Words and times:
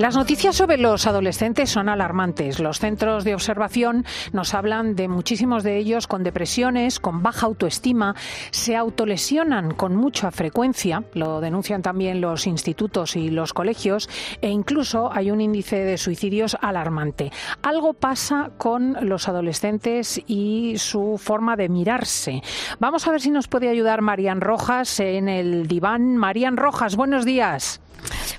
Las 0.00 0.16
noticias 0.16 0.56
sobre 0.56 0.78
los 0.78 1.06
adolescentes 1.06 1.68
son 1.68 1.90
alarmantes. 1.90 2.58
Los 2.58 2.78
centros 2.78 3.22
de 3.22 3.34
observación 3.34 4.06
nos 4.32 4.54
hablan 4.54 4.96
de 4.96 5.08
muchísimos 5.08 5.62
de 5.62 5.76
ellos 5.76 6.06
con 6.06 6.22
depresiones, 6.22 6.98
con 6.98 7.22
baja 7.22 7.44
autoestima, 7.44 8.16
se 8.50 8.76
autolesionan 8.76 9.74
con 9.74 9.96
mucha 9.96 10.30
frecuencia, 10.30 11.04
lo 11.12 11.42
denuncian 11.42 11.82
también 11.82 12.22
los 12.22 12.46
institutos 12.46 13.14
y 13.14 13.28
los 13.28 13.52
colegios, 13.52 14.08
e 14.40 14.48
incluso 14.48 15.12
hay 15.12 15.30
un 15.30 15.42
índice 15.42 15.84
de 15.84 15.98
suicidios 15.98 16.56
alarmante. 16.62 17.30
Algo 17.60 17.92
pasa 17.92 18.52
con 18.56 18.96
los 19.06 19.28
adolescentes 19.28 20.18
y 20.26 20.78
su 20.78 21.18
forma 21.18 21.56
de 21.56 21.68
mirarse. 21.68 22.42
Vamos 22.78 23.06
a 23.06 23.10
ver 23.10 23.20
si 23.20 23.30
nos 23.30 23.48
puede 23.48 23.68
ayudar 23.68 24.00
Marían 24.00 24.40
Rojas 24.40 24.98
en 24.98 25.28
el 25.28 25.68
diván. 25.68 26.16
Marían 26.16 26.56
Rojas, 26.56 26.96
buenos 26.96 27.26
días. 27.26 27.82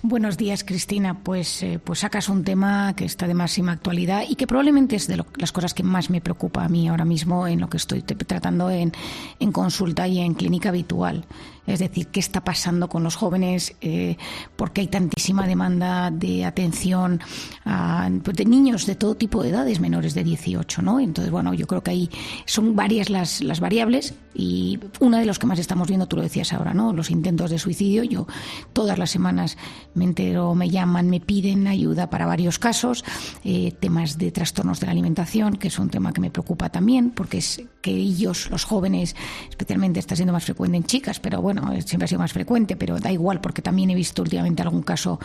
Buenos 0.02 0.38
días, 0.38 0.64
Cristina. 0.64 1.20
Pues, 1.24 1.64
eh, 1.64 1.80
pues 1.84 2.00
sacas 2.00 2.30
un 2.30 2.44
tema 2.44 2.94
que 2.96 3.06
está 3.06 3.28
de 3.28 3.34
máxima 3.34 3.72
actualidad 3.74 4.24
y 4.28 4.36
que 4.36 4.48
probablemente 4.48 4.96
es 4.96 5.08
de 5.08 5.24
las 5.36 5.52
cosas 5.52 5.74
que 5.74 5.84
más 5.84 6.10
me 6.10 6.22
preocupa 6.22 6.64
a 6.64 6.70
mí 6.70 6.88
ahora 6.88 7.06
mismo 7.06 7.48
en 7.48 7.60
lo 7.60 7.70
que 7.70 7.78
estoy 7.78 8.02
tratando 8.02 8.70
en, 8.70 8.94
en 9.40 9.52
consulta 9.52 10.08
y 10.08 10.20
en 10.20 10.34
clínica 10.34 10.70
habitual. 10.70 11.26
Es 11.74 11.80
decir, 11.80 12.08
qué 12.08 12.20
está 12.20 12.44
pasando 12.44 12.90
con 12.90 13.04
los 13.04 13.16
jóvenes, 13.16 13.76
eh, 13.82 14.18
porque 14.56 14.82
hay 14.82 14.88
tantísima 14.88 15.48
demanda 15.48 16.12
de 16.12 16.46
atención 16.46 17.20
pues, 18.24 18.38
de 18.38 18.46
niños 18.46 18.86
de 18.86 18.96
todo 18.96 19.16
tipo 19.16 19.44
de 19.44 19.50
edades 19.50 19.80
menores 19.80 20.14
de 20.14 20.24
18, 20.24 20.82
¿no? 20.82 21.00
Entonces, 21.00 21.32
bueno, 21.32 21.54
yo 21.54 21.68
creo 21.68 21.84
que 21.84 21.92
ahí 21.92 22.10
son 22.46 22.76
varias 22.76 23.10
las, 23.10 23.42
las 23.42 23.60
variables 23.60 24.14
y 24.34 24.80
una 25.00 25.20
de 25.20 25.26
los 25.26 25.40
que 25.40 25.48
más 25.48 25.60
estamos 25.60 25.88
viendo, 25.88 26.08
tú 26.08 26.16
lo 26.16 26.22
decías 26.22 26.54
ahora, 26.54 26.74
¿no? 26.74 26.94
Los 26.94 27.12
intentos 27.12 27.50
de 27.50 27.60
suicidio. 27.60 28.04
Yo 28.04 28.28
todas 28.74 28.98
las 28.98 29.12
semanas 29.12 29.58
me 29.94 30.06
entero, 30.06 30.56
me 30.56 30.70
llaman, 30.70 31.10
me 31.10 31.20
piden 31.20 31.68
ayuda 31.68 32.10
para 32.10 32.26
varios 32.26 32.60
casos, 32.60 33.04
eh, 33.44 33.74
temas 33.80 34.18
de 34.18 34.32
trastornos 34.32 34.80
de 34.80 34.86
la 34.88 34.94
alimentación, 34.94 35.58
que 35.58 35.68
es 35.68 35.80
un 35.80 35.90
tema 35.90 36.14
que 36.14 36.22
me 36.22 36.32
preocupa 36.32 36.70
también, 36.70 37.12
porque 37.12 37.40
es 37.40 37.62
que 37.82 37.92
ellos, 37.92 38.50
los 38.50 38.64
jóvenes, 38.64 39.16
especialmente 39.50 40.00
está 40.00 40.16
siendo 40.16 40.34
más 40.34 40.46
frecuente 40.46 40.78
en 40.78 40.84
chicas, 40.84 41.20
pero 41.20 41.42
bueno, 41.42 41.61
siempre 41.86 42.06
ha 42.06 42.08
sido 42.08 42.20
más 42.20 42.34
frecuente, 42.34 42.76
pero 42.76 43.00
da 43.00 43.12
igual 43.12 43.42
porque 43.42 43.62
también 43.62 43.90
he 43.90 43.96
visto 43.96 44.22
últimamente 44.22 44.62
algún 44.62 44.84
caso 44.84 45.20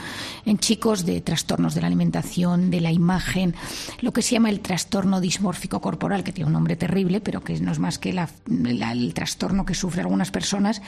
en 0.45 0.59
chicos 0.59 1.05
de 1.05 1.21
trastornos 1.21 1.75
de 1.75 1.81
la 1.81 1.87
alimentación, 1.87 2.71
de 2.71 2.81
la 2.81 2.93
imagen, 2.93 3.55
lo 4.01 4.13
que 4.13 4.23
se 4.23 4.33
llama 4.33 4.51
el 4.51 4.61
trastorno 4.61 5.21
dismórfico 5.21 5.81
corporal, 5.81 6.25
que 6.25 6.33
tiene 6.33 6.47
un 6.47 6.53
nombre 6.53 6.77
terrible, 6.77 7.21
pero 7.21 7.43
que 7.43 7.59
no 7.61 7.73
es 7.73 7.79
más 7.79 7.99
que 7.99 8.11
el 8.11 9.15
trastorno 9.15 9.65
que 9.65 9.75
sufren 9.75 10.07
algunas 10.07 10.31
personas 10.31 10.83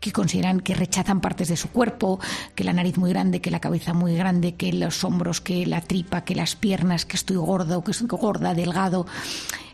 que 0.00 0.12
consideran 0.12 0.60
que 0.60 0.74
rechazan 0.74 1.20
partes 1.20 1.48
de 1.48 1.56
su 1.56 1.68
cuerpo, 1.68 2.20
que 2.54 2.64
la 2.64 2.72
nariz 2.72 2.98
muy 2.98 3.10
grande, 3.10 3.40
que 3.40 3.50
la 3.50 3.60
cabeza 3.60 3.92
muy 3.92 4.14
grande, 4.14 4.54
que 4.54 4.72
los 4.72 5.04
hombros, 5.04 5.40
que 5.40 5.66
la 5.66 5.80
tripa, 5.80 6.24
que 6.24 6.34
las 6.34 6.56
piernas, 6.56 7.04
que 7.04 7.16
estoy 7.16 7.36
gordo, 7.36 7.82
que 7.82 7.90
estoy 7.90 8.08
gorda, 8.08 8.54
delgado. 8.54 9.06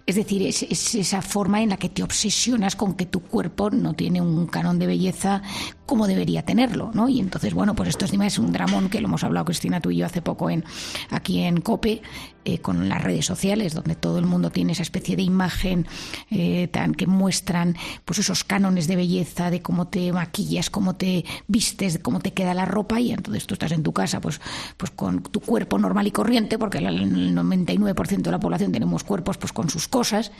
Es 0.08 0.14
decir, 0.14 0.40
es, 0.46 0.62
esa 0.94 1.20
forma 1.20 1.60
en 1.60 1.68
la 1.68 1.76
que 1.76 1.90
te 1.90 2.02
obsesionas 2.02 2.76
con 2.76 2.94
que 2.94 3.04
tu 3.04 3.20
cuerpo 3.20 3.68
no 3.68 3.92
tiene 3.92 4.22
un 4.22 4.46
canon 4.46 4.78
de 4.78 4.86
belleza 4.86 5.42
como 5.88 6.06
debería 6.06 6.44
tenerlo, 6.44 6.90
¿no? 6.92 7.08
Y 7.08 7.18
entonces, 7.18 7.54
bueno, 7.54 7.74
pues 7.74 7.88
esto 7.88 8.04
es 8.04 8.38
un 8.38 8.52
dramón 8.52 8.90
que 8.90 9.00
lo 9.00 9.08
hemos 9.08 9.24
hablado 9.24 9.46
Cristina 9.46 9.80
tú 9.80 9.90
y 9.90 9.96
yo 9.96 10.06
hace 10.06 10.20
poco 10.20 10.50
en 10.50 10.62
aquí 11.10 11.40
en 11.40 11.62
Cope 11.62 12.02
eh, 12.44 12.58
con 12.58 12.90
las 12.90 13.02
redes 13.02 13.24
sociales, 13.24 13.72
donde 13.72 13.94
todo 13.94 14.18
el 14.18 14.26
mundo 14.26 14.50
tiene 14.50 14.72
esa 14.72 14.82
especie 14.82 15.16
de 15.16 15.22
imagen 15.22 15.86
eh, 16.30 16.68
tan 16.68 16.94
que 16.94 17.06
muestran 17.06 17.74
pues 18.04 18.18
esos 18.18 18.44
cánones 18.44 18.86
de 18.86 18.96
belleza, 18.96 19.50
de 19.50 19.62
cómo 19.62 19.88
te 19.88 20.12
maquillas, 20.12 20.68
cómo 20.68 20.94
te 20.94 21.24
vistes, 21.46 21.94
de 21.94 22.02
cómo 22.02 22.20
te 22.20 22.34
queda 22.34 22.52
la 22.52 22.66
ropa 22.66 23.00
y 23.00 23.12
entonces 23.12 23.46
tú 23.46 23.54
estás 23.54 23.72
en 23.72 23.82
tu 23.82 23.94
casa 23.94 24.20
pues 24.20 24.42
pues 24.76 24.90
con 24.90 25.22
tu 25.22 25.40
cuerpo 25.40 25.78
normal 25.78 26.06
y 26.06 26.10
corriente, 26.10 26.58
porque 26.58 26.78
el 26.78 27.34
99% 27.34 28.22
de 28.22 28.30
la 28.30 28.40
población 28.40 28.72
tenemos 28.72 29.04
cuerpos 29.04 29.38
pues 29.38 29.52
con 29.54 29.70
sus 29.70 29.88
cosas 29.88 30.32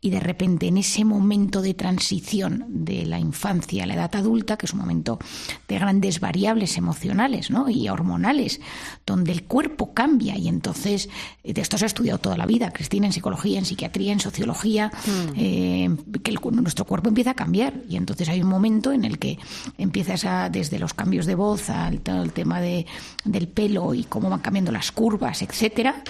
y 0.00 0.10
de 0.10 0.20
repente 0.20 0.68
en 0.68 0.78
ese 0.78 1.04
momento 1.04 1.60
de 1.60 1.74
transición 1.74 2.64
de 2.68 3.04
la 3.04 3.18
infancia 3.18 3.82
a 3.82 3.86
la 3.86 3.94
edad 3.94 4.14
adulta, 4.14 4.56
que 4.56 4.66
es 4.66 4.72
un 4.72 4.78
momento 4.78 5.18
de 5.66 5.78
grandes 5.78 6.20
variables 6.20 6.76
emocionales 6.76 7.50
¿no? 7.50 7.68
y 7.68 7.88
hormonales, 7.88 8.60
donde 9.04 9.32
el 9.32 9.44
cuerpo 9.44 9.92
cambia 9.94 10.36
y 10.36 10.48
entonces 10.48 11.08
de 11.42 11.60
esto 11.60 11.78
se 11.78 11.84
ha 11.84 11.86
estudiado 11.86 12.18
toda 12.18 12.36
la 12.36 12.46
vida, 12.46 12.70
Cristina, 12.70 13.06
en 13.06 13.12
psicología, 13.12 13.58
en 13.58 13.64
psiquiatría, 13.64 14.12
en 14.12 14.20
sociología, 14.20 14.92
mm. 15.06 15.32
eh, 15.36 15.96
que 16.22 16.32
nuestro 16.52 16.84
cuerpo 16.84 17.08
empieza 17.08 17.30
a 17.30 17.34
cambiar 17.34 17.74
y 17.88 17.96
entonces 17.96 18.28
hay 18.28 18.40
un 18.40 18.48
momento 18.48 18.92
en 18.92 19.04
el 19.04 19.18
que 19.18 19.38
empiezas 19.78 20.24
a, 20.24 20.48
desde 20.48 20.78
los 20.78 20.94
cambios 20.94 21.26
de 21.26 21.34
voz 21.34 21.70
al 21.70 22.00
el 22.06 22.32
tema 22.32 22.60
de, 22.60 22.86
del 23.24 23.48
pelo 23.48 23.94
y 23.94 24.04
cómo 24.04 24.30
van 24.30 24.40
cambiando 24.40 24.72
las 24.72 24.92
curvas, 24.92 25.42
etcétera, 25.42 26.02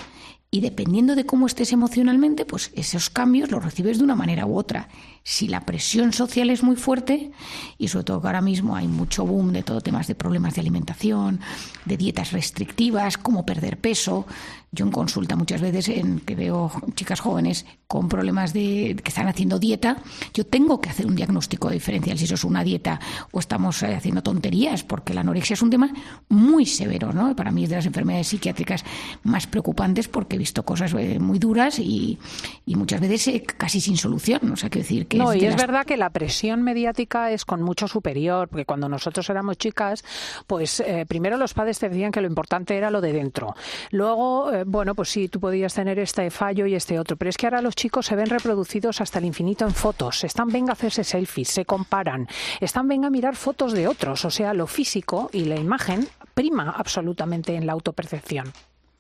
y 0.51 0.61
dependiendo 0.63 1.15
de 1.15 1.27
cómo 1.27 1.47
estés 1.47 1.73
emocionalmente, 1.73 2.47
pues 2.47 2.71
esos 2.75 3.11
cambios 3.11 3.51
los 3.51 3.63
recibes 3.63 3.99
de 3.99 4.05
una 4.05 4.15
manera 4.15 4.47
u 4.47 4.57
otra. 4.57 4.89
Si 5.23 5.47
la 5.47 5.67
presión 5.67 6.15
social 6.15 6.49
es 6.49 6.63
muy 6.63 6.77
fuerte, 6.77 7.33
y 7.77 7.89
sobre 7.89 8.05
todo 8.05 8.23
que 8.23 8.29
ahora 8.29 8.41
mismo 8.41 8.75
hay 8.75 8.89
mucho 8.89 9.27
boom 9.27 9.53
de 9.53 9.63
todo 9.63 9.83
temas 9.83 10.07
de 10.07 10.15
problemas 10.15 10.55
de 10.55 10.63
alimentación, 10.63 11.41
de 11.85 11.99
dietas 11.99 12.33
restrictivas, 12.33 13.19
cómo 13.19 13.45
perder 13.45 13.79
peso, 13.79 14.27
yo 14.73 14.87
en 14.87 14.93
consulta 14.93 15.37
muchas 15.37 15.61
veces 15.61 15.89
en 15.89 16.21
que 16.21 16.35
veo 16.35 16.73
chicas 16.95 17.21
jóvenes 17.21 17.67
con 17.89 18.09
problemas 18.09 18.53
de 18.53 18.97
que 19.03 19.09
están 19.09 19.29
haciendo 19.29 19.59
dieta, 19.59 19.97
yo 20.35 20.45
tengo 20.45 20.81
que 20.81 20.91
hacer 20.91 21.07
un 21.07 21.17
diagnóstico 21.17 21.71
diferencial 21.71 22.19
si 22.19 22.25
eso 22.25 22.35
es 22.35 22.45
una 22.45 22.63
dieta 22.63 23.01
o 23.33 23.41
estamos 23.41 23.83
eh, 23.83 23.95
haciendo 23.95 24.23
tonterías, 24.23 24.85
porque 24.85 25.15
la 25.15 25.23
anorexia 25.23 25.55
es 25.55 25.63
un 25.63 25.71
tema 25.71 25.91
muy 26.29 26.67
severo, 26.67 27.13
¿no? 27.13 27.35
Para 27.35 27.51
mí 27.51 27.65
es 27.65 27.71
de 27.71 27.77
las 27.77 27.87
enfermedades 27.87 28.29
psiquiátricas 28.29 28.85
más 29.23 29.47
preocupantes 29.47 30.07
porque 30.07 30.37
he 30.37 30.39
visto 30.39 30.65
cosas 30.65 30.93
eh, 30.95 31.19
muy 31.19 31.39
duras 31.39 31.79
y, 31.79 32.19
muchas 32.67 33.01
veces 33.01 33.29
eh, 33.29 33.43
casi 33.43 33.81
sin 33.81 33.97
solución. 33.97 34.53
O 34.53 34.57
sea, 34.57 34.69
decir 34.69 35.07
que 35.09 35.19
no, 35.19 35.35
y 35.35 35.45
es 35.45 35.57
verdad 35.57 35.85
que 35.85 35.97
la 35.97 36.11
presión 36.11 36.63
mediática 36.63 37.33
es 37.33 37.45
con 37.45 37.63
mucho 37.63 37.89
superior, 37.89 38.49
porque 38.49 38.65
cuando 38.65 38.89
nosotros 38.89 39.29
éramos 39.31 39.59
chicas, 39.59 40.05
pues 40.47 40.83
primero 41.09 41.37
los 41.37 41.55
padres 41.55 41.81
te 41.81 41.89
decían 41.89 42.13
que 42.13 42.21
lo 42.21 42.29
importante 42.29 42.77
era 42.77 42.91
lo 42.91 43.01
de 43.01 43.13
dentro. 43.13 43.57
Luego 43.91 44.53
eh, 44.53 44.65
bueno, 44.67 44.95
pues 44.95 45.09
sí, 45.09 45.29
tú 45.29 45.41
podías 45.41 45.75
tener 45.75 45.99
este 45.99 46.31
fallo 46.31 46.67
y 46.67 46.75
este 46.75 46.99
otro, 46.99 47.17
pero 47.17 47.31
es 47.31 47.37
que 47.37 47.47
ahora 47.47 47.63
los 47.63 47.75
chicos 47.79 48.07
se 48.07 48.17
ven 48.17 48.29
reproducidos 48.29 49.01
hasta 49.01 49.21
el 49.21 49.25
infinito 49.25 49.65
en 49.65 49.73
fotos. 49.73 50.25
Están 50.25 50.49
venga 50.49 50.71
a 50.71 50.73
hacerse 50.73 51.05
selfies, 51.05 51.49
se 51.49 51.65
comparan, 51.65 52.27
están 52.61 52.89
venga 52.89 53.07
a 53.07 53.11
mirar 53.11 53.37
fotos 53.37 53.73
de 53.73 53.87
otros, 53.87 54.25
o 54.25 54.31
sea, 54.31 54.53
lo 54.53 54.67
físico 54.67 55.31
y 55.33 55.45
la 55.45 55.55
imagen 55.55 56.09
prima 56.35 56.75
absolutamente 56.77 57.55
en 57.55 57.67
la 57.67 57.75
autopercepción. 57.75 58.53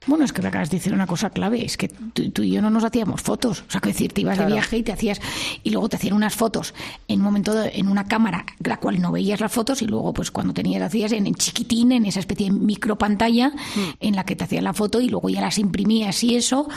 Bueno, 0.06 0.24
es 0.24 0.32
que 0.32 0.42
me 0.42 0.48
acabas 0.48 0.70
de 0.70 0.76
decir 0.76 0.94
una 0.94 1.08
cosa 1.08 1.30
clave, 1.30 1.64
es 1.64 1.76
que 1.76 1.88
tú, 1.88 2.42
y 2.42 2.52
yo 2.52 2.62
no 2.62 2.70
nos 2.70 2.84
hacíamos 2.84 3.20
fotos. 3.20 3.64
O 3.66 3.70
sea, 3.70 3.80
que 3.80 3.88
decir, 3.88 4.12
te 4.12 4.20
ibas 4.20 4.38
de 4.38 4.46
viaje 4.46 4.78
y 4.78 4.84
te 4.84 4.92
hacías, 4.92 5.20
y 5.64 5.70
luego 5.70 5.88
te 5.88 5.96
hacían 5.96 6.14
unas 6.14 6.36
fotos 6.36 6.72
en 7.08 7.18
un 7.18 7.24
momento, 7.24 7.52
en 7.64 7.88
una 7.88 8.04
cámara, 8.04 8.46
la 8.60 8.76
cual 8.76 9.00
no 9.02 9.10
veías 9.10 9.40
las 9.40 9.50
fotos, 9.50 9.82
y 9.82 9.86
luego, 9.86 10.14
pues 10.14 10.30
cuando 10.30 10.54
tenías, 10.54 10.82
hacías 10.82 11.10
en, 11.10 11.34
chiquitín, 11.34 11.90
en 11.90 12.06
esa 12.06 12.20
especie 12.20 12.46
de 12.46 12.52
micro 12.52 12.96
pantalla, 12.96 13.48
mm. 13.48 13.81
en 13.98 14.14
la 14.14 14.24
que 14.24 14.36
te 14.36 14.44
hacían 14.44 14.64
la 14.64 14.72
foto, 14.72 15.00
y 15.00 15.08
luego 15.08 15.28
ya 15.28 15.40
las 15.40 15.58
imprimías 15.58 16.22
y 16.22 16.36
eso, 16.36 16.69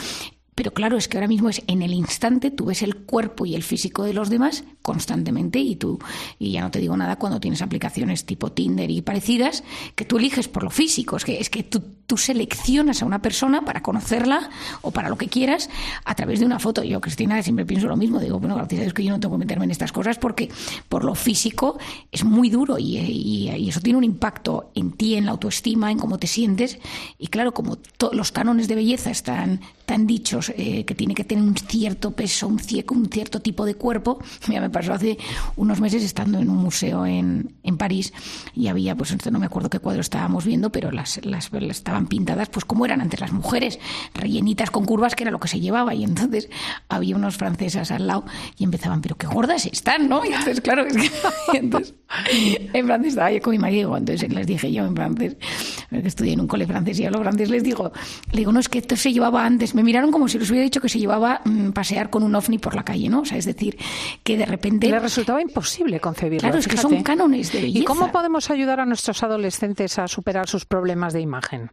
pero 0.62 0.74
claro, 0.74 0.96
es 0.96 1.08
que 1.08 1.16
ahora 1.16 1.26
mismo 1.26 1.48
es 1.48 1.60
en 1.66 1.82
el 1.82 1.92
instante, 1.92 2.52
tú 2.52 2.66
ves 2.66 2.82
el 2.82 2.94
cuerpo 2.94 3.44
y 3.46 3.56
el 3.56 3.64
físico 3.64 4.04
de 4.04 4.14
los 4.14 4.30
demás 4.30 4.62
constantemente 4.80 5.58
y 5.58 5.74
tú, 5.74 5.98
y 6.38 6.52
ya 6.52 6.60
no 6.60 6.70
te 6.70 6.78
digo 6.78 6.96
nada 6.96 7.16
cuando 7.16 7.40
tienes 7.40 7.62
aplicaciones 7.62 8.26
tipo 8.26 8.52
Tinder 8.52 8.88
y 8.88 9.02
parecidas, 9.02 9.64
que 9.96 10.04
tú 10.04 10.18
eliges 10.18 10.46
por 10.46 10.62
lo 10.62 10.70
físico, 10.70 11.16
es 11.16 11.24
que, 11.24 11.40
es 11.40 11.50
que 11.50 11.64
tú, 11.64 11.82
seleccionas 12.14 13.00
a 13.00 13.06
una 13.06 13.22
persona 13.22 13.64
para 13.64 13.80
conocerla 13.80 14.50
o 14.82 14.90
para 14.90 15.08
lo 15.08 15.16
que 15.16 15.28
quieras 15.28 15.70
a 16.04 16.14
través 16.14 16.40
de 16.40 16.44
una 16.44 16.58
foto. 16.58 16.84
Yo, 16.84 17.00
Cristina, 17.00 17.42
siempre 17.42 17.64
pienso 17.64 17.88
lo 17.88 17.96
mismo, 17.96 18.20
digo, 18.20 18.38
bueno, 18.38 18.54
gracias 18.54 18.80
a 18.80 18.82
Dios 18.82 18.92
que 18.92 19.02
yo 19.02 19.12
no 19.12 19.18
tengo 19.18 19.36
que 19.36 19.38
meterme 19.38 19.64
en 19.64 19.70
estas 19.70 19.92
cosas 19.92 20.18
porque 20.18 20.50
por 20.90 21.04
lo 21.04 21.14
físico 21.14 21.78
es 22.10 22.22
muy 22.22 22.50
duro 22.50 22.78
y, 22.78 22.98
y, 22.98 23.66
eso 23.66 23.80
tiene 23.80 23.96
un 23.96 24.04
impacto 24.04 24.70
en 24.74 24.92
ti, 24.92 25.14
en 25.14 25.24
la 25.24 25.30
autoestima, 25.30 25.90
en 25.90 25.98
cómo 25.98 26.18
te 26.18 26.26
sientes. 26.26 26.78
Y 27.18 27.28
claro, 27.28 27.54
como 27.54 27.78
los 28.12 28.30
cánones 28.30 28.68
de 28.68 28.74
belleza 28.74 29.10
están 29.10 29.60
tan 29.86 30.06
dichos 30.06 30.51
eh, 30.56 30.84
que 30.84 30.94
tiene 30.94 31.14
que 31.14 31.24
tener 31.24 31.44
un 31.44 31.56
cierto 31.56 32.12
peso, 32.12 32.48
un, 32.48 32.60
un 32.90 33.08
cierto 33.08 33.40
tipo 33.40 33.64
de 33.64 33.74
cuerpo. 33.74 34.18
Mira, 34.48 34.60
me 34.60 34.70
pasó 34.70 34.92
hace 34.92 35.18
unos 35.56 35.80
meses 35.80 36.02
estando 36.02 36.38
en 36.38 36.48
un 36.48 36.56
museo 36.56 37.06
en, 37.06 37.54
en 37.62 37.76
París 37.76 38.12
y 38.54 38.68
había, 38.68 38.94
pues 38.96 39.14
no 39.30 39.38
me 39.38 39.46
acuerdo 39.46 39.70
qué 39.70 39.78
cuadro 39.78 40.00
estábamos 40.00 40.44
viendo, 40.44 40.70
pero 40.70 40.90
las, 40.90 41.24
las, 41.24 41.50
estaban 41.52 42.06
pintadas 42.06 42.48
pues 42.48 42.64
como 42.64 42.84
eran 42.84 43.00
antes 43.00 43.20
las 43.20 43.32
mujeres, 43.32 43.78
rellenitas 44.14 44.70
con 44.70 44.84
curvas, 44.84 45.14
que 45.14 45.24
era 45.24 45.30
lo 45.30 45.40
que 45.40 45.48
se 45.48 45.60
llevaba. 45.60 45.94
Y 45.94 46.04
entonces 46.04 46.48
había 46.88 47.16
unos 47.16 47.36
francesas 47.36 47.90
al 47.90 48.06
lado 48.06 48.24
y 48.58 48.64
empezaban, 48.64 49.00
pero 49.00 49.16
qué 49.16 49.26
gordas 49.26 49.66
están, 49.66 50.08
¿no? 50.08 50.24
Y 50.24 50.28
entonces, 50.28 50.60
claro, 50.60 50.86
es 50.86 50.96
que, 50.96 51.10
entonces, 51.58 51.94
en 52.34 52.86
francés 52.86 53.08
estaba 53.10 53.32
yo 53.32 53.40
con 53.40 53.52
mi 53.52 53.58
marido, 53.58 53.96
entonces 53.96 54.32
les 54.32 54.46
dije 54.46 54.72
yo 54.72 54.84
en 54.84 54.94
francés, 54.94 55.36
que 56.00 56.08
estudié 56.08 56.32
en 56.32 56.40
un 56.40 56.46
cole 56.46 56.66
francés 56.66 56.98
y 57.00 57.04
a 57.04 57.10
los 57.10 57.20
grandes 57.20 57.50
les 57.50 57.62
digo, 57.62 57.92
le 58.30 58.38
digo, 58.38 58.52
no, 58.52 58.60
es 58.60 58.68
que 58.68 58.78
esto 58.78 58.96
se 58.96 59.12
llevaba 59.12 59.44
antes, 59.44 59.74
me 59.74 59.82
miraron 59.82 60.10
como 60.10 60.28
si 60.28 60.38
les 60.38 60.48
hubiera 60.50 60.64
dicho 60.64 60.80
que 60.80 60.88
se 60.88 60.98
llevaba 60.98 61.40
mm, 61.44 61.70
pasear 61.70 62.10
con 62.10 62.22
un 62.22 62.34
ovni 62.34 62.58
por 62.58 62.74
la 62.74 62.84
calle, 62.84 63.08
¿no? 63.08 63.20
O 63.20 63.24
sea, 63.24 63.38
es 63.38 63.44
decir, 63.44 63.76
que 64.22 64.36
de 64.36 64.46
repente... 64.46 64.88
Le 64.88 64.98
resultaba 64.98 65.42
imposible 65.42 66.00
concebirlo. 66.00 66.48
Claro, 66.48 66.58
es 66.58 66.68
que 66.68 66.76
son 66.76 67.02
cánones 67.02 67.52
de 67.52 67.62
belleza. 67.62 67.80
¿Y 67.80 67.84
cómo 67.84 68.10
podemos 68.12 68.50
ayudar 68.50 68.80
a 68.80 68.86
nuestros 68.86 69.22
adolescentes 69.22 69.98
a 69.98 70.08
superar 70.08 70.48
sus 70.48 70.64
problemas 70.64 71.12
de 71.12 71.20
imagen? 71.20 71.70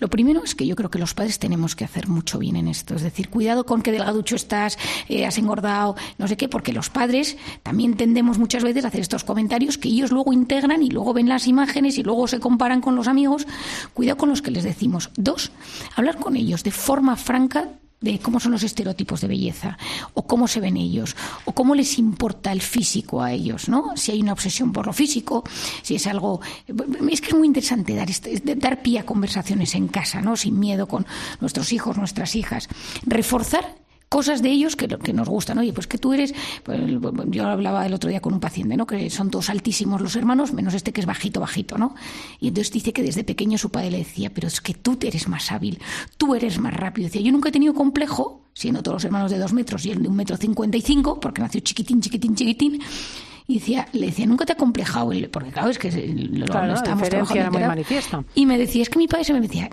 Lo 0.00 0.08
primero 0.08 0.42
es 0.44 0.54
que 0.54 0.66
yo 0.66 0.76
creo 0.76 0.90
que 0.90 0.98
los 0.98 1.14
padres 1.14 1.38
tenemos 1.38 1.74
que 1.74 1.84
hacer 1.84 2.08
mucho 2.08 2.38
bien 2.38 2.56
en 2.56 2.68
esto. 2.68 2.94
Es 2.94 3.02
decir, 3.02 3.28
cuidado 3.28 3.64
con 3.66 3.82
qué 3.82 3.92
delgaducho 3.92 4.36
estás, 4.36 4.78
eh, 5.08 5.26
has 5.26 5.38
engordado, 5.38 5.96
no 6.18 6.28
sé 6.28 6.36
qué, 6.36 6.48
porque 6.48 6.72
los 6.72 6.90
padres 6.90 7.36
también 7.62 7.96
tendemos 7.96 8.38
muchas 8.38 8.62
veces 8.62 8.84
a 8.84 8.88
hacer 8.88 9.00
estos 9.00 9.24
comentarios 9.24 9.78
que 9.78 9.88
ellos 9.88 10.10
luego 10.10 10.32
integran 10.32 10.82
y 10.82 10.90
luego 10.90 11.12
ven 11.12 11.28
las 11.28 11.46
imágenes 11.46 11.98
y 11.98 12.02
luego 12.02 12.26
se 12.28 12.40
comparan 12.40 12.80
con 12.80 12.96
los 12.96 13.08
amigos. 13.08 13.46
Cuidado 13.94 14.16
con 14.16 14.28
los 14.28 14.42
que 14.42 14.50
les 14.50 14.64
decimos. 14.64 15.10
Dos, 15.16 15.50
hablar 15.94 16.16
con 16.16 16.36
ellos 16.36 16.62
de 16.62 16.70
forma 16.70 17.16
franca 17.16 17.68
de 18.00 18.18
cómo 18.18 18.40
son 18.40 18.52
los 18.52 18.62
estereotipos 18.62 19.20
de 19.20 19.28
belleza, 19.28 19.78
o 20.14 20.26
cómo 20.26 20.48
se 20.48 20.60
ven 20.60 20.76
ellos, 20.76 21.16
o 21.44 21.52
cómo 21.52 21.74
les 21.74 21.98
importa 21.98 22.52
el 22.52 22.60
físico 22.60 23.22
a 23.22 23.32
ellos, 23.32 23.68
¿no? 23.68 23.96
Si 23.96 24.12
hay 24.12 24.20
una 24.20 24.32
obsesión 24.32 24.72
por 24.72 24.86
lo 24.86 24.92
físico, 24.92 25.44
si 25.82 25.94
es 25.96 26.06
algo... 26.06 26.40
Es 27.10 27.20
que 27.20 27.28
es 27.28 27.34
muy 27.34 27.46
interesante 27.46 27.94
dar, 27.94 28.10
este, 28.10 28.54
dar 28.56 28.82
pie 28.82 29.00
a 29.00 29.06
conversaciones 29.06 29.74
en 29.74 29.88
casa, 29.88 30.20
¿no? 30.20 30.36
Sin 30.36 30.58
miedo 30.58 30.86
con 30.86 31.06
nuestros 31.40 31.72
hijos, 31.72 31.96
nuestras 31.96 32.36
hijas. 32.36 32.68
Reforzar 33.04 33.85
cosas 34.08 34.42
de 34.42 34.50
ellos 34.50 34.76
que, 34.76 34.88
que 34.88 35.12
nos 35.12 35.28
gustan. 35.28 35.58
Oye, 35.58 35.72
pues 35.72 35.86
que 35.86 35.98
tú 35.98 36.12
eres, 36.12 36.34
pues, 36.62 36.80
yo 37.26 37.46
hablaba 37.46 37.86
el 37.86 37.94
otro 37.94 38.08
día 38.10 38.20
con 38.20 38.34
un 38.34 38.40
paciente, 38.40 38.76
¿no? 38.76 38.86
Que 38.86 39.10
son 39.10 39.30
todos 39.30 39.50
altísimos 39.50 40.00
los 40.00 40.16
hermanos, 40.16 40.52
menos 40.52 40.74
este 40.74 40.92
que 40.92 41.00
es 41.00 41.06
bajito, 41.06 41.40
bajito, 41.40 41.78
¿no? 41.78 41.94
Y 42.40 42.48
entonces 42.48 42.72
dice 42.72 42.92
que 42.92 43.02
desde 43.02 43.24
pequeño 43.24 43.58
su 43.58 43.70
padre 43.70 43.90
le 43.90 43.98
decía, 43.98 44.30
pero 44.32 44.48
es 44.48 44.60
que 44.60 44.74
tú 44.74 44.98
eres 45.02 45.28
más 45.28 45.50
hábil, 45.52 45.78
tú 46.16 46.34
eres 46.34 46.58
más 46.58 46.74
rápido. 46.74 47.06
Decía, 47.06 47.22
yo 47.22 47.32
nunca 47.32 47.48
he 47.48 47.52
tenido 47.52 47.74
complejo, 47.74 48.42
siendo 48.54 48.82
todos 48.82 48.96
los 48.96 49.04
hermanos 49.04 49.30
de 49.30 49.38
dos 49.38 49.52
metros 49.52 49.84
y 49.86 49.90
él 49.90 50.02
de 50.02 50.08
un 50.08 50.16
metro 50.16 50.36
cincuenta 50.36 50.76
y 50.76 50.82
cinco, 50.82 51.20
porque 51.20 51.42
nació 51.42 51.60
chiquitín, 51.60 52.00
chiquitín, 52.00 52.34
chiquitín. 52.34 52.80
Y 53.48 53.60
decía, 53.60 53.86
le 53.92 54.06
decía, 54.06 54.26
nunca 54.26 54.44
te 54.44 54.54
ha 54.54 54.56
complejado, 54.56 55.12
porque 55.30 55.50
claro, 55.50 55.68
es 55.68 55.78
que 55.78 55.90
lo, 55.90 56.46
claro, 56.46 56.74
estamos 56.74 57.08
trabajando. 57.08 57.52
Muy 57.52 57.68
manifiesta. 57.68 58.24
Y 58.34 58.44
me 58.44 58.58
decía, 58.58 58.82
es 58.82 58.90
que 58.90 58.98
mi 58.98 59.06
padre 59.06 59.24
se 59.24 59.32
me 59.32 59.40
decía, 59.40 59.70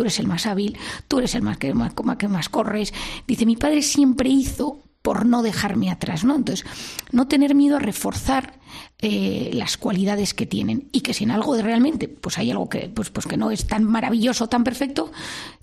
tú 0.00 0.04
eres 0.04 0.18
el 0.18 0.28
más 0.28 0.46
hábil, 0.46 0.78
tú 1.08 1.18
eres 1.18 1.34
el 1.34 1.42
más 1.42 1.58
que 1.58 1.74
más, 1.74 1.92
que 2.16 2.26
más 2.26 2.48
corres. 2.48 2.94
Dice, 3.26 3.44
mi 3.44 3.56
padre 3.56 3.82
siempre 3.82 4.30
hizo 4.30 4.82
por 5.02 5.26
no 5.26 5.42
dejarme 5.42 5.90
atrás, 5.90 6.24
¿no? 6.24 6.36
Entonces, 6.36 6.64
no 7.12 7.28
tener 7.28 7.54
miedo 7.54 7.76
a 7.76 7.80
reforzar 7.80 8.58
eh, 9.02 9.50
las 9.54 9.76
cualidades 9.76 10.34
que 10.34 10.46
tienen 10.46 10.88
y 10.92 11.00
que 11.00 11.14
si 11.14 11.24
en 11.24 11.30
algo 11.30 11.54
de 11.54 11.62
realmente 11.62 12.08
pues 12.08 12.38
hay 12.38 12.50
algo 12.50 12.68
que 12.68 12.90
pues, 12.94 13.10
pues 13.10 13.26
que 13.26 13.36
no 13.36 13.50
es 13.50 13.66
tan 13.66 13.84
maravilloso 13.84 14.48
tan 14.48 14.62
perfecto 14.62 15.10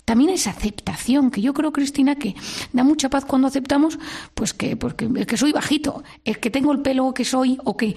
también 0.04 0.30
es 0.30 0.46
aceptación 0.46 1.30
que 1.30 1.42
yo 1.42 1.54
creo 1.54 1.72
Cristina 1.72 2.16
que 2.16 2.34
da 2.72 2.82
mucha 2.82 3.10
paz 3.10 3.24
cuando 3.24 3.46
aceptamos 3.46 3.98
pues 4.34 4.54
que 4.54 4.76
porque 4.76 5.08
que 5.26 5.36
soy 5.36 5.52
bajito 5.52 6.02
es 6.24 6.38
que 6.38 6.50
tengo 6.50 6.72
el 6.72 6.80
pelo 6.80 7.14
que 7.14 7.24
soy 7.24 7.58
o 7.64 7.76
que 7.76 7.94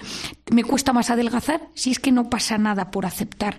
me 0.52 0.62
cuesta 0.62 0.92
más 0.92 1.10
adelgazar 1.10 1.68
si 1.74 1.90
es 1.90 1.98
que 1.98 2.12
no 2.12 2.30
pasa 2.30 2.58
nada 2.58 2.90
por 2.90 3.06
aceptar 3.06 3.58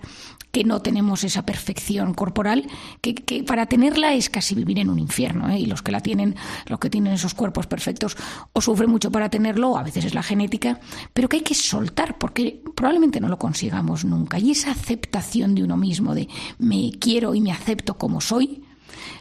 que 0.54 0.64
no 0.64 0.84
tenemos 0.84 1.24
esa 1.24 1.48
perfección 1.48 2.14
corporal 2.14 2.68
que, 3.02 3.16
que 3.16 3.44
para 3.44 3.66
tenerla 3.66 4.14
es 4.14 4.30
casi 4.30 4.54
vivir 4.54 4.78
en 4.78 4.90
un 4.90 5.00
infierno 5.00 5.50
¿eh? 5.50 5.58
y 5.60 5.66
los 5.66 5.82
que 5.82 5.92
la 5.92 6.00
tienen 6.00 6.36
los 6.68 6.80
que 6.80 6.92
tienen 6.92 7.14
esos 7.14 7.34
cuerpos 7.34 7.66
perfectos 7.66 8.16
o 8.54 8.62
sufren 8.62 8.90
mucho 8.90 9.12
para 9.12 9.30
tenerlo 9.30 9.78
a 9.78 9.84
veces 9.84 10.06
es 10.06 10.14
la 10.14 10.22
genética 10.22 10.80
pero 11.14 11.28
que 11.28 11.38
hay 11.38 11.43
que 11.44 11.54
soltar, 11.54 12.18
porque 12.18 12.62
probablemente 12.76 13.20
no 13.20 13.28
lo 13.28 13.38
consigamos 13.38 14.06
nunca. 14.06 14.40
Y 14.40 14.52
esa 14.52 14.72
aceptación 14.72 15.56
de 15.56 15.64
uno 15.64 15.78
mismo, 15.78 16.16
de 16.16 16.28
me 16.60 16.92
quiero 17.00 17.36
y 17.36 17.42
me 17.42 17.52
acepto 17.52 17.98
como 17.98 18.22
soy, 18.22 18.64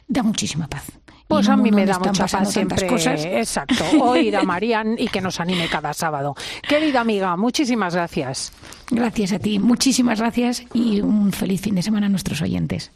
da 0.08 0.22
muchísima 0.22 0.68
paz. 0.68 0.84
Pues 1.28 1.48
a 1.48 1.56
mí 1.56 1.70
me 1.70 1.86
da 1.86 1.98
mucha 1.98 2.26
paz 2.26 2.52
siempre. 2.52 2.86
Cosas. 2.86 3.24
Exacto. 3.24 3.84
Oír 4.00 4.36
a 4.36 4.42
Marían 4.42 4.96
y 4.98 5.08
que 5.08 5.20
nos 5.20 5.40
anime 5.40 5.68
cada 5.68 5.94
sábado. 5.94 6.34
Querida 6.68 7.00
amiga, 7.00 7.36
muchísimas 7.36 7.94
gracias. 7.94 8.52
Gracias 8.90 9.32
a 9.32 9.38
ti. 9.38 9.58
Muchísimas 9.58 10.20
gracias 10.20 10.64
y 10.74 11.00
un 11.00 11.32
feliz 11.32 11.62
fin 11.62 11.74
de 11.74 11.82
semana 11.82 12.06
a 12.06 12.10
nuestros 12.10 12.42
oyentes. 12.42 12.90